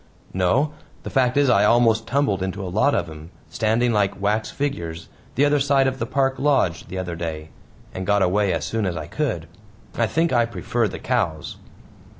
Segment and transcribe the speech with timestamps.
[0.33, 0.73] "No.
[1.03, 5.09] The fact is I almost tumbled into a lot of 'em standing like wax figures
[5.35, 7.49] the other side of the park lodge, the other day
[7.93, 9.47] and got away as soon as I could.
[9.95, 11.57] I think I prefer the cows."